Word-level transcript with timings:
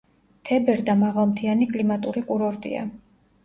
თებერდა 0.49 0.95
მაღალმთიანი 1.03 1.69
კლიმატური 1.77 2.27
კურორტია. 2.33 2.87